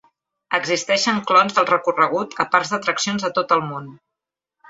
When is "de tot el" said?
3.27-3.65